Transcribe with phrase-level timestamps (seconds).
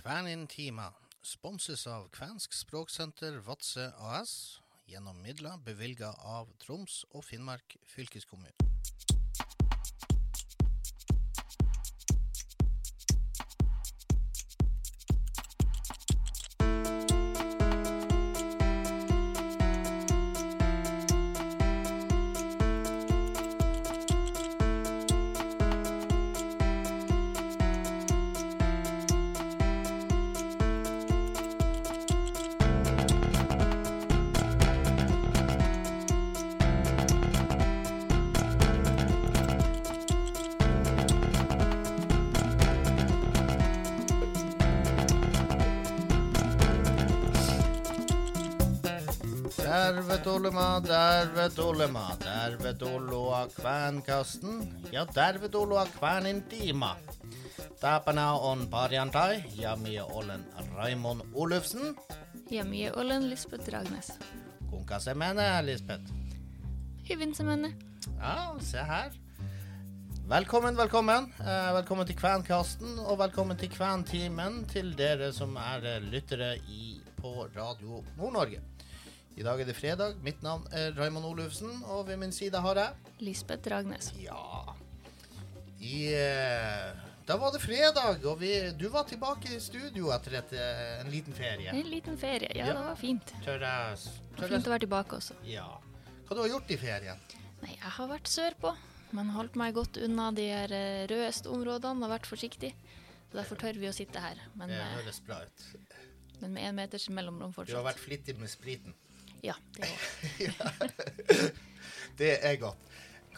[0.00, 0.86] Kvænintima
[1.20, 4.32] sponses av Kvensk språksenter Vadsø AS
[4.88, 8.56] gjennom midler bevilga av Troms og Finnmark fylkeskommune.
[50.20, 54.74] Der vet Olema, der vet Olema, der vet Oloa Kvænkasten.
[54.92, 56.90] Ja, der vet Oloa Kvænintima.
[57.80, 60.44] Tapana on Parjantai, ja mie olen
[60.76, 61.96] Raimond Olufsen.
[62.50, 64.10] Ja, mie Olen Lisbeth Ragnes.
[64.70, 66.12] Kuinka se menee, Lisbeth?
[67.08, 67.72] Hyvin se menee.
[68.18, 69.10] Ja, se her.
[70.28, 71.32] Velkommen, velkommen.
[71.40, 77.00] Eh, velkommen til Kvænkasten, og velkommen til Kvæntimen til dere som er eh, lyttere i,
[77.16, 78.60] på Radio Nord-Norge.
[79.38, 80.16] I dag er det fredag.
[80.24, 84.10] Mitt navn er Raimond Olufsen, og ved min side har jeg Lisbeth Ragnes.
[84.20, 84.74] Ja
[85.80, 86.90] I eh,
[87.28, 91.10] Da var det fredag, og vi, du var tilbake i studio etter et, eh, en
[91.12, 91.70] liten ferie.
[91.72, 92.50] En liten ferie.
[92.56, 92.74] Ja, Ja.
[92.74, 93.32] det var fint.
[93.44, 95.34] Tør jeg Det tør var fint å være tilbake også.
[95.46, 95.68] Ja.
[96.26, 97.20] Hva du har gjort i ferien?
[97.62, 98.74] Nei, jeg har vært sørpå,
[99.12, 102.74] men holdt meg godt unna de her eh, rødeste områdene og vært forsiktig.
[103.30, 105.66] Så derfor tør vi å sitte her, men, Det eh, høres bra ut.
[106.40, 107.84] men med én meters mellomrom Du har fortsatt.
[107.84, 108.94] vært flittig med spriten.
[109.42, 111.50] Ja, det òg.
[112.20, 112.86] Det er godt.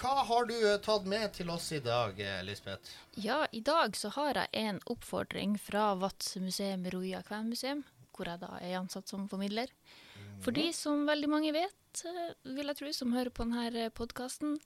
[0.03, 2.91] Hva har du eh, tatt med til oss i dag, eh, Lisbeth?
[3.22, 7.84] ja, i dag så har jeg en oppfordring fra Vadsø museum Roja Kvenmuseum,
[8.17, 9.70] hvor jeg da er ansatt som formidler.
[10.42, 14.57] Fordi som veldig mange vet, eh, vil jeg tro, som hører på denne podkasten,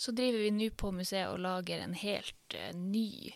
[0.00, 3.34] så driver vi nå på museet og lager en helt ny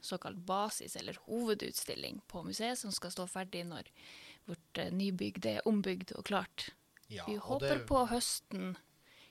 [0.00, 3.90] såkalt basis- eller hovedutstilling på museet, som skal stå ferdig når
[4.48, 6.70] vårt nybygg er ombygd og klart.
[7.08, 8.76] Ja, Vi håper det- på høsten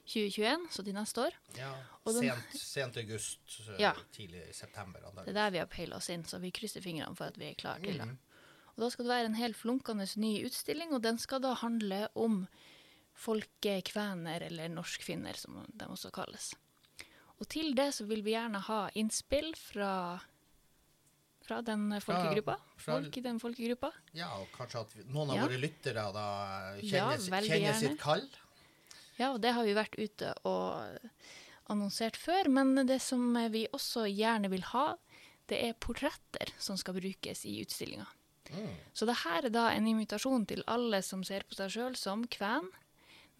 [0.06, 1.32] 2021, så til neste år.
[1.58, 1.74] ja,
[2.06, 3.92] den- sent, sent august, eh, Ja.
[4.14, 5.00] tidlig september.
[5.26, 7.46] Det er der vi har peila oss inn, så vi krysser fingrene for at vi
[7.50, 8.08] er klare til det.
[8.08, 8.18] Mm.
[8.78, 12.08] Og da skal det være en helt flunkende ny utstilling, og den skal da handle
[12.16, 12.48] om
[13.14, 16.54] folkekvener, eller norskfinner, som de også kalles.
[17.40, 20.20] Og til det så vil vi gjerne ha innspill fra,
[21.46, 22.56] fra den folkegruppa.
[22.78, 23.92] fra- Folk i den folkegruppa.
[24.18, 25.46] Ja, og kanskje at noen av Ja.
[25.48, 26.26] våre lyttere da
[26.82, 28.28] kjenner, Ja, kjenner sitt kall.
[29.18, 31.00] Ja, og det har vi vært ute og
[31.70, 34.96] annonsert før, men det som vi også gjerne vil ha,
[35.48, 38.08] det er portretter som skal brukes i utstillinga.
[38.52, 38.76] Mm.
[38.94, 42.26] Så det her er da en invitasjon til alle som ser på seg sjøl som
[42.28, 42.70] kven,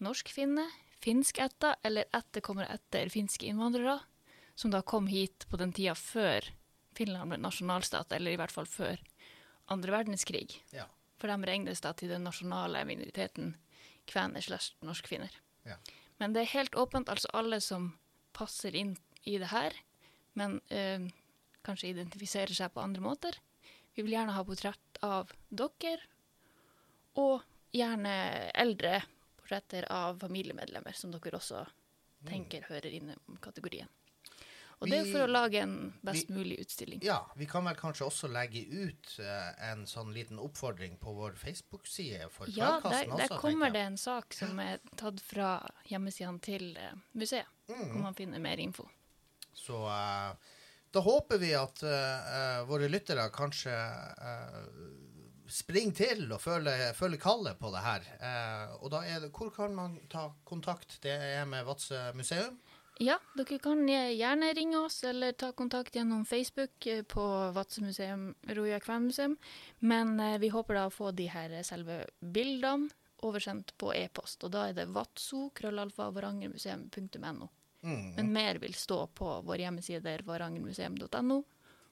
[0.00, 0.66] norskfinne,
[1.00, 4.00] finskætta eller etterkommere etter finske innvandrere,
[4.56, 6.48] som da kom hit på den tida før
[6.96, 9.00] Finland ble nasjonalstat, eller i hvert fall før
[9.72, 10.60] andre verdenskrig.
[10.74, 10.86] Ja.
[11.20, 13.54] For de regnes da til den nasjonale minoriteten
[14.08, 15.32] kvener slash norskfinner.
[15.66, 15.78] Ja.
[16.20, 17.90] Men det er helt åpent, altså alle som
[18.36, 18.94] passer inn
[19.26, 19.74] i det her,
[20.38, 21.08] men øh,
[21.66, 23.38] kanskje identifiserer seg på andre måter.
[23.96, 25.98] Vi vil gjerne ha portrett av dere,
[27.16, 28.14] og gjerne
[28.52, 29.00] eldre
[29.40, 31.64] portretter av familiemedlemmer, som dere også
[32.26, 33.88] tenker hører inn i kategorien.
[34.80, 37.00] Og det er for å lage en best vi- mulig utstilling.
[37.02, 41.32] ja, vi kan vel kanskje også legge ut eh, en sånn liten oppfordring på vår
[41.40, 45.54] Facebook-side for Ja, Kveldkasten der, der også, kommer det en sak som er tatt fra
[45.88, 47.88] hjemmesidene til eh, museet, Mm.
[47.90, 48.84] hvor man finner mer info.
[49.54, 50.36] Så uh,
[50.92, 54.60] da håper vi at uh, våre lyttere kanskje uh,
[55.48, 58.06] springer til og føler, føler kallet på det her.
[58.20, 60.98] Eh, og da er det, hvor kan man ta kontakt?
[61.02, 62.58] Det er med Vadsø museum.
[62.98, 68.34] Ja, dere kan gjerne ringe oss eller ta kontakt gjennom Facebook eh, på Vadsø museum,
[68.42, 69.36] Roja Kvenmuseum.
[69.78, 72.88] Men eh, vi håper da å få de her eh, selve bildene
[73.26, 74.44] oversendt på e-post.
[74.44, 75.50] Og da er det vatso,
[77.82, 78.14] Mm.
[78.16, 81.42] Men mer vil stå på vår hjemmeside varangermuseum.no.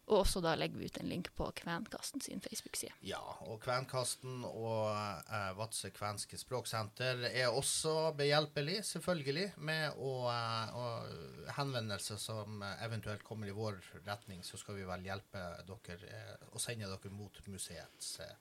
[0.05, 2.93] Og også da legger vi ut en link på Kvenkasten sin Facebook-side.
[3.09, 11.53] Ja, og Kvenkasten og eh, Vadsø kvenske språksenter er også behjelpelig, selvfølgelig, med å, eh,
[11.56, 16.61] henvendelser som eventuelt kommer i vår retning, så skal vi vel hjelpe dere eh, og
[16.61, 18.35] sende dere mot museets eh,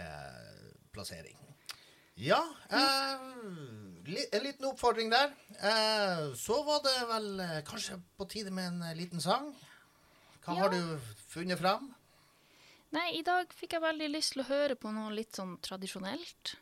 [0.00, 1.36] eh, plassering.
[2.22, 2.40] Ja,
[2.72, 3.28] eh,
[4.08, 5.36] li, en liten oppfordring der.
[5.52, 9.52] Eh, så var det vel kanskje på tide med en liten sang.
[10.44, 10.60] Hva Ja.
[10.62, 10.98] har du
[11.28, 11.94] funnet fram?
[12.92, 16.56] Nei, i dag fikk jeg veldig lyst til å høre på noe litt sånn tradisjonelt.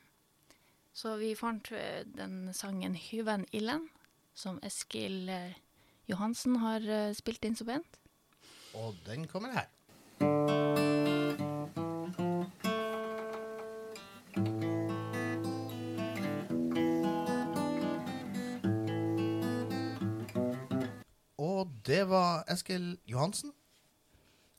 [0.95, 3.89] Så vi fant eh, den sangen 'Hyven illen',
[4.35, 5.55] som Eskil eh,
[6.09, 7.99] Johansen har eh, spilt inn så pent.
[8.75, 9.69] Og den kommer her.
[21.39, 23.53] Og det var Eskil Johansen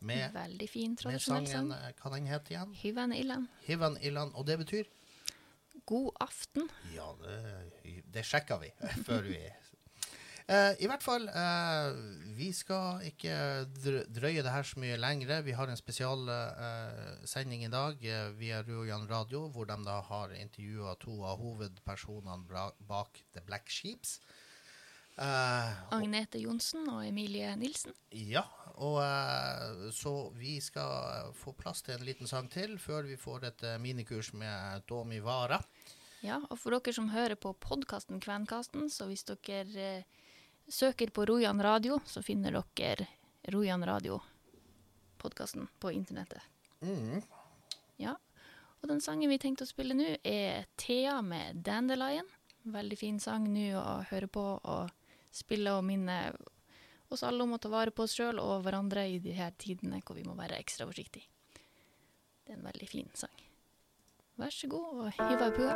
[0.02, 1.72] med, Veldig fin tradisjonell sang.
[1.72, 2.74] eh, Hva den het igjen?
[2.76, 3.48] 'Hyven Illan.
[3.68, 4.32] Hyven Illan.
[4.36, 4.86] Og det betyr
[5.86, 6.70] God aften.
[6.94, 8.72] Ja, det, det sjekka vi
[9.08, 9.42] før vi
[10.52, 11.94] Eh, I hvert fall, eh,
[12.36, 13.36] vi skal ikke
[14.12, 15.38] drøye det her så mye lengre.
[15.46, 20.98] Vi har en spesialsending i dag eh, via Ruoyan Radio, hvor de da har intervjua
[21.00, 24.20] to av hovedpersonene bak The Black Sheeps.
[25.18, 27.94] Eh, Agnete Johnsen og Emilie Nilsen.
[28.12, 28.46] ja,
[28.82, 33.50] og eh, så vi skal få plass til en liten sang til før vi får
[33.52, 35.60] et eh, minikurs med Domi Vara.
[36.22, 40.04] Ja, og for dere som hører på podkasten Kvenkasten, så hvis dere eh,
[40.70, 43.08] søker på Rojan radio, så finner dere
[43.52, 46.42] Rojan radio-podkasten på internettet.
[46.82, 47.22] Mm.
[48.02, 48.16] Ja.
[48.82, 52.30] Og den sangen vi tenkte å spille nå, er Thea med 'Dandelion'.
[52.64, 54.90] Veldig fin sang nå å høre på og
[55.32, 56.18] spille og minne
[57.12, 60.02] oss alle om å ta vare på oss sjøl og hverandre i de her tidene
[60.06, 61.28] hvor vi må være ekstra forsiktige.
[62.46, 63.48] Det er en veldig fin sang.
[64.40, 65.76] Vær så god og hiv av pua.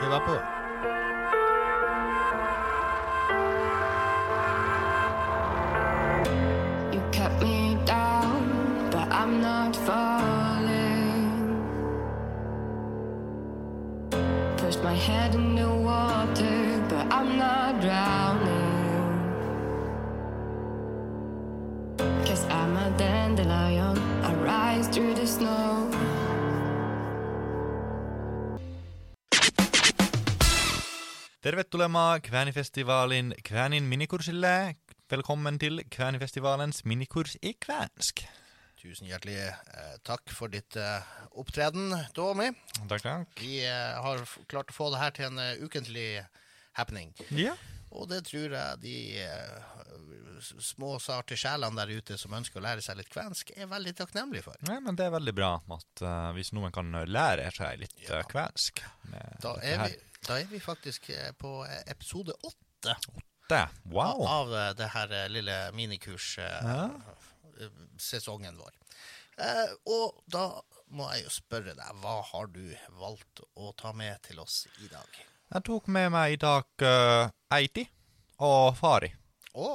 [0.00, 1.19] Vi var på.
[31.50, 34.74] Tervetuloa Kvänifestivaalin Kvänin minikurssille.
[35.10, 38.22] Velkommen til Kväänifestivalens minikurs i kvensk.
[38.78, 42.52] Tusen hjertelig eh, takk for ditt eh, opptreden, Domi.
[42.86, 43.34] Takk, takk.
[43.42, 46.22] Vi eh, har klart å få det her til en uh, ukentlig
[46.78, 47.10] happening.
[47.34, 47.56] Ja.
[47.90, 48.94] Og det tror jeg de
[49.24, 49.80] eh,
[50.62, 54.46] små, sarte sjelene der ute som ønsker å lære seg litt kvensk, er veldig takknemlige
[54.46, 54.60] for.
[54.70, 55.50] Nei, men det er veldig bra
[55.80, 58.22] at eh, hvis noen kan lære seg litt Ja.
[58.22, 59.90] kvensk med Da dette er her.
[59.90, 62.70] vi, da er vi faktisk eh, på eh, episode åtte
[63.50, 63.68] åtte.
[63.82, 64.26] Wow.
[64.26, 65.70] av eh, det her lille
[66.38, 66.90] ja.
[68.58, 68.74] vår.
[69.36, 72.62] Eh, og da må jeg jo spørre deg, hva har du
[72.98, 75.20] valgt å ta med til oss i dag?
[75.50, 77.82] Jeg tok med meg i dag uh, Eiti
[78.46, 79.10] og Fari.
[79.58, 79.70] Å,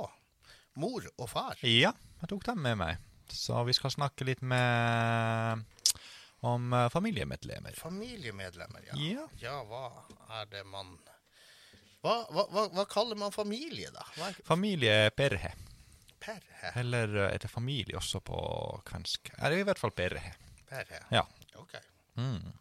[0.80, 1.60] mor og far.
[1.68, 1.92] Ja,
[2.22, 3.02] jeg tok dem med meg.
[3.32, 5.66] Så vi skal snakke litt med
[6.46, 7.76] om eh, familiemedlemmer.
[7.80, 8.98] Familiemedlemmer, ja.
[9.02, 9.28] Ja.
[9.42, 9.84] Ja, hva
[10.42, 10.96] er det man
[12.06, 14.04] hva, hva, hva, kaller man familie, da?
[14.18, 15.54] Hva er Familie perhe?
[16.76, 18.38] Eller eh, er det familie også på
[18.86, 19.32] kvensk?
[19.40, 20.34] Er det i hvert fall perhe?
[20.70, 21.02] Perhe.
[21.14, 21.24] Ja.
[21.62, 21.76] Ok.
[22.18, 22.54] Mm.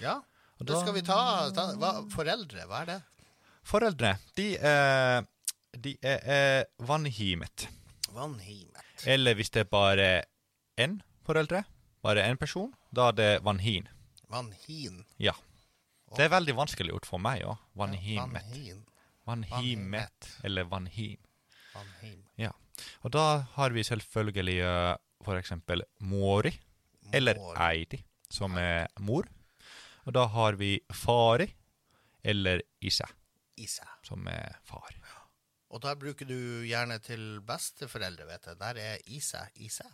[0.00, 0.16] Ja,
[0.58, 1.18] Og da- skal vi ta,
[1.56, 2.98] ta hva, Foreldre, hva er det?
[3.70, 5.26] Foreldre, de er,
[5.76, 7.68] de er, er vanhimet.
[8.16, 9.04] Vanhimet.
[9.08, 10.08] Eller hvis det er bare
[10.80, 11.62] én foreldre,
[12.02, 13.88] bare én person, da er det vannhin.
[14.30, 15.04] Vannhin.
[15.18, 15.34] Ja.
[16.16, 17.54] Det er veldig vanskelig gjort for meg òg.
[17.54, 18.32] Ja, Vannhimet.
[18.32, 18.80] Vannhin.
[19.26, 20.30] Vannhimet.
[20.44, 21.20] Eller vannhim.
[21.74, 22.24] Vannhim.
[22.40, 22.50] Ja.
[23.04, 26.52] Og da har vi selvfølgelig eh, for eksempel mori,
[27.12, 27.38] eller
[27.68, 29.28] eidi, som er mor.
[30.06, 31.46] Og da har vi fari,
[32.24, 33.06] eller isa,
[33.56, 33.86] Isa.
[34.06, 34.96] som er far.
[35.70, 38.58] Og da bruker du gjerne til besteforeldre, vet jeg.
[38.58, 39.44] Der er Isa.
[39.54, 39.86] Isa.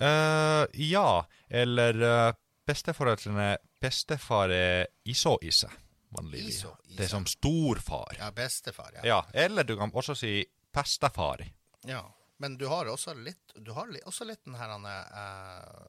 [0.00, 2.32] Eh, ja, eller uh,
[2.66, 5.68] besteforeldrene Bestefar er iso-ise,
[6.16, 6.62] vanligvis.
[6.96, 8.16] Det er som storfar.
[8.18, 9.02] Ja, bestefar, ja.
[9.04, 11.44] Ja, eller du kan også si pestefar.
[11.86, 12.04] ja.
[12.38, 15.86] Men du har også litt, du har li, også litt den her eh,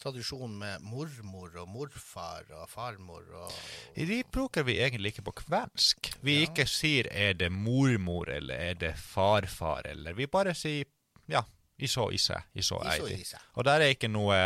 [0.00, 3.52] tradisjonen med mormor og morfar og farmor og
[3.96, 6.14] De bruker vi egentlig ikke på kvensk.
[6.24, 6.46] Vi Ja.
[6.48, 10.84] ikke sier er det mormor eller er det farfar, eller vi bare sier
[11.28, 11.44] ja,
[11.78, 13.14] iso-ise, iso-eidi.
[13.14, 13.38] Iso-ise.
[13.56, 14.36] Og der er ikke noe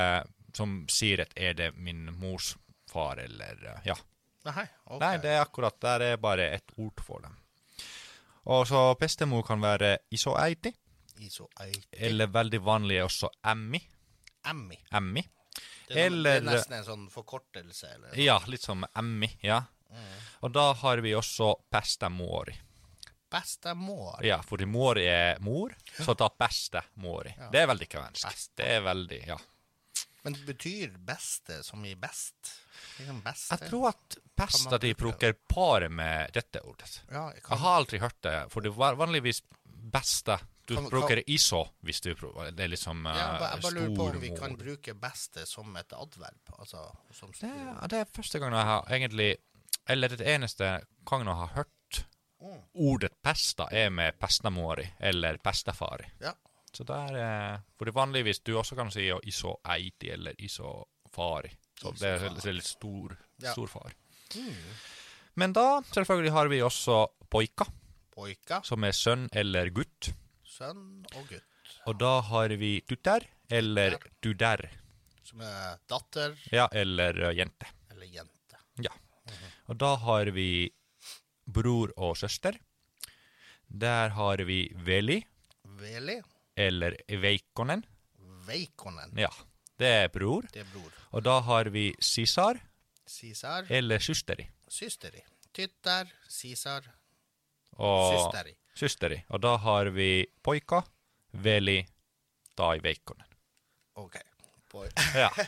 [0.56, 2.54] som sier at er det min mors
[2.90, 3.94] far, eller uh, ja.
[4.48, 5.00] Nei, okay.
[5.02, 7.34] Nei, det er akkurat der er bare et ord for dem.
[8.48, 10.72] Og så bestemor kan være iso-eidi,
[11.20, 11.82] Iso-eiti.
[11.92, 13.80] eller veldig vanlig er også emmi.
[14.48, 14.78] Emmi.
[14.94, 15.24] Emmi.
[15.88, 18.16] Det er, Eller- det er nesten en sånn forkortelse, eller?
[18.20, 19.62] Ja, litt som emmi, ja.
[20.44, 22.54] Og da har vi også bestemori.
[23.30, 24.24] Bestemor.
[24.24, 27.28] Ja, fordi mori er mor, så da bestemor.
[27.36, 27.50] Ja.
[27.52, 28.24] Det er veldig kvensk.
[28.24, 28.52] Beste.
[28.62, 29.36] Det er veldig, ja.
[30.22, 32.54] Men det betyr beste som i best?
[32.98, 33.54] Liksom beste?
[33.54, 37.02] Jeg tror at besta man de bruker paret med dette ordet.
[37.10, 41.22] ja, jeg Jeg har aldri hørt det, for det er vanligvis beste Du Kan- bruker
[41.30, 44.30] iso hvis du bruker Det er liksom uh, ja, jeg bare lurer på om vi
[44.36, 46.52] kan bruke beste som et adverb.
[46.58, 46.82] Altså
[47.12, 49.36] som Det, det er første gang jeg har egentlig
[49.88, 51.72] Eller det eneste gangen jeg har hørt
[52.40, 52.60] Mm.
[52.74, 56.06] ordet pesta, er med pestamori eller pestafari.
[56.20, 56.32] Ja.
[56.72, 61.50] Så er, For det vanligvis du også kan si iso eiti eller iso fari.
[61.80, 63.52] Så det er, det er litt stor, Ja.
[63.52, 63.92] stor far.
[64.36, 64.54] Mm.
[65.36, 67.64] Men da selvfølgelig har vi også poika,
[68.14, 70.12] Poika, som er sønn eller gutt.
[70.44, 71.44] sønn og gutt.
[71.86, 74.68] Og da har vi tutter eller duder.
[75.24, 77.66] Som er datter Ja, eller eh, jente.
[77.90, 78.56] eller jente.
[78.82, 78.90] Ja.
[79.68, 80.70] Og da har vi
[81.58, 82.56] bror og søster.
[83.68, 85.18] Der har vi veli,
[85.82, 86.20] Veli.
[86.56, 87.84] eller Veikonen.
[88.48, 89.12] Veikonen.
[89.18, 89.28] Ja,
[89.78, 90.46] det er bror.
[90.54, 90.92] Det er bror.
[91.12, 92.58] Og da har vi sisar,
[93.06, 93.66] Sisar.
[93.70, 94.48] eller søsteri.
[94.68, 95.20] Systeri.
[95.54, 96.08] Tytter.
[96.28, 96.82] Sisar.
[97.78, 98.54] Og Systeri.
[98.74, 99.20] søsteri.
[99.28, 100.80] Og da har vi poika,
[101.32, 101.82] veli,
[102.58, 103.24] da i veikkonen.
[103.98, 104.16] OK.
[104.78, 105.30] Poi- Ja.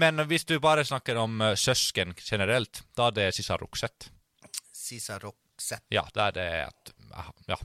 [0.00, 4.06] Men hvis du bare snakker om eh, søsken generelt, da er det sisarokset.
[4.72, 5.82] Sisarokset.
[5.92, 6.94] Ja, da er det at
[7.50, 7.58] Ja,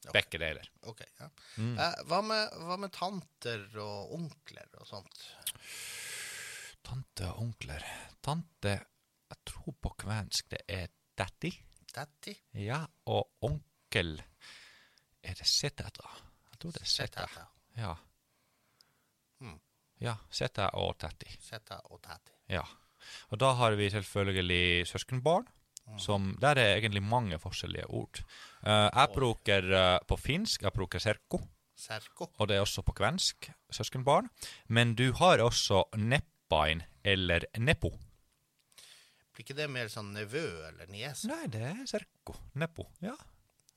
[0.00, 0.14] Okay.
[0.16, 0.64] begge deler.
[0.88, 1.00] OK.
[1.20, 1.26] Ja.
[1.60, 1.74] Mm.
[1.78, 5.18] Eh, hva, med, hva med tanter og onkler og sånt?
[6.88, 7.84] Tante og onkler.
[8.24, 8.72] Tante
[9.30, 10.88] Jeg tror på kvensk det er
[11.20, 11.52] daddy.
[11.92, 12.32] Daddy?
[12.64, 12.80] Ja,
[13.12, 14.16] og onkel
[15.22, 16.08] Er det seteta?
[16.48, 17.20] Jeg tror det er seta.
[17.28, 17.92] etter, Ja.
[20.00, 21.28] Ja, seta og tetti.
[21.44, 22.32] Seta og tetti.
[22.52, 22.64] Ja.
[23.30, 25.48] Og da har vi selvfølgelig søskenbarn.
[25.90, 25.98] Mm.
[25.98, 28.20] Som, der er egentlig mange forskjellige ord.
[28.62, 31.40] Uh, jeg bruker uh, på finsk jeg bruker serko,
[31.74, 32.28] Serko.
[32.38, 34.28] og det er også på kvensk søskenbarn.
[34.68, 37.90] Men du har også neppain eller nepo.
[39.34, 41.30] Blir ikke det mer sånn nevø eller niese?
[41.30, 42.36] Nei, det er serko.
[42.54, 42.86] Nepo.
[43.00, 43.16] Ja,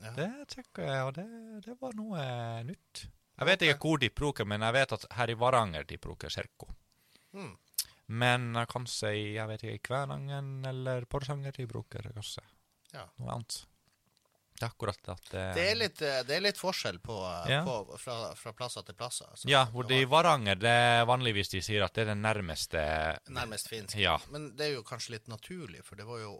[0.03, 0.11] Ja.
[0.17, 1.25] det jeg, og det,
[1.63, 2.23] det var noe
[2.67, 3.07] nytt.
[3.39, 6.29] Jeg vet ikke hvor de bruker, men jeg vet at her i Varanger de bruker
[6.29, 6.67] serko.
[7.33, 7.55] Mm.
[8.13, 12.43] Men jeg kan si, jeg vet ikke, i Kvænangen eller Porsanger de bruker kanskje
[12.93, 13.07] Ja.
[13.17, 13.63] noe annet.
[14.53, 17.49] Det er akkurat at det, Det er litt, eh, det er litt forskjell på, eh,
[17.55, 17.63] Ja.
[17.65, 19.25] på fra, fra plasser til plasser.
[19.31, 19.49] altså.
[19.49, 23.17] Ja, hvor det i Varanger, det er vanligvis de sier at det er den nærmeste
[23.29, 23.95] Nærmest finsk.
[23.97, 24.19] Ja.
[24.29, 26.39] Men det er jo kanskje litt naturlig, for det var jo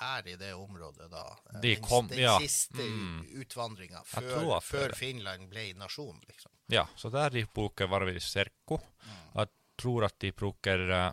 [0.00, 3.26] her i det området da De den, kom- den ja, siste mm.
[3.42, 4.94] utvandringa før, før.
[4.96, 6.52] Finland ble nasjon, liksom.
[6.72, 8.80] Ja, så der de bruker varvis serko.
[9.04, 9.18] Mm.
[9.34, 11.10] Jeg tror at de bruker eh,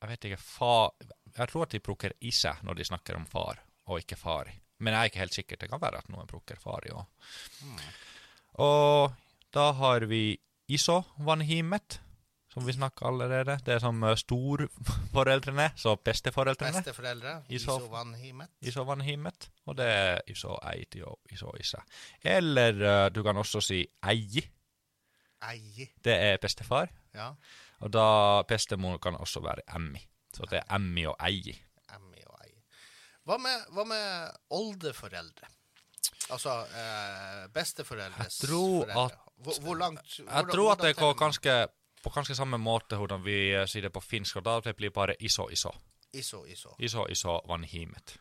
[0.00, 0.90] Jeg vet ikke fa,
[1.36, 4.54] Jeg tror at de bruker ise når de snakker om far, og ikke fari.
[4.78, 5.60] Men jeg er ikke helt sikker.
[5.60, 7.06] Det kan være at noen bruker fari òg.
[7.64, 7.78] Mm.
[8.64, 9.14] Og
[9.56, 10.36] da har vi
[10.68, 12.00] iso vanhimet,
[12.56, 13.58] som vi snakka allerede.
[13.66, 16.80] Det er som eh, storforeldrene, så besteforeldrene.
[16.80, 17.76] Besteforeldre, Iso-.
[18.64, 18.84] Iso
[19.66, 21.82] og det er iso eiti og iso isa.
[22.24, 24.46] Eller eh, du kan også si eiji.
[25.50, 25.90] Eie.
[26.04, 26.88] Det er bestefar.
[27.14, 27.28] Ja.
[27.84, 30.00] Og da bestemor kan også være emmi.
[30.32, 31.52] Så det er emmi og eiji.
[31.92, 32.62] Emmi og eie.
[33.28, 35.52] Hva med, hva med oldeforeldre?
[36.32, 39.04] Altså eh, besteforeldres Jeg tror foreldre.
[39.04, 41.54] at- hvor, hvor langt Jeg tror at det går ganske
[42.02, 44.90] på ganske samme måte hvordan vi eh, sier det på finsk, og da det blir
[44.94, 45.72] bare iso, iso.
[46.12, 46.74] Iso, iso.
[46.78, 48.16] Iso, iso, vanhimet.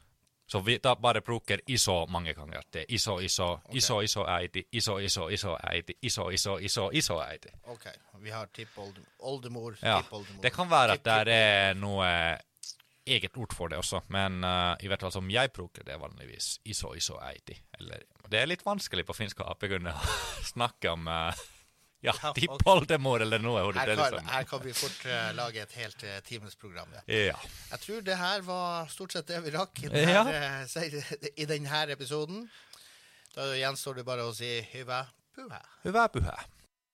[0.48, 2.62] Så vi da bare bruker iso mange ganger.
[2.70, 7.18] Det er iso, iso, iso, iso, eiti, iso, iso, iso, eiti, iso, iso, iso, iso,
[7.24, 7.50] eiti.
[7.74, 7.88] OK.
[8.22, 10.42] Vi har tippoldemor, Ja, tippoldemor.
[10.44, 12.12] det kan være at det er noe
[13.06, 16.60] eget ord for det også, men uh, i hvert fall som jeg bruker det vanligvis,
[16.66, 17.58] iso, iso, eiti.
[17.80, 20.16] Eller, det er litt vanskelig på finsk å begynne å
[20.54, 21.34] snakke om uh,
[22.06, 23.64] ja, tippoldemor eller noe.
[23.74, 24.30] Her, er kan, liksom.
[24.34, 26.94] her kan vi fort uh, lage et helt uh, timesprogram.
[27.08, 27.36] Ja.
[27.72, 30.24] Jeg tror det her var stort sett det vi rakk i Ja.
[30.24, 31.04] denne,
[31.36, 32.46] i denne episoden.
[33.36, 35.62] Da gjenstår det bare å si hyva puha.
[35.86, 36.44] Hyvää pyhää.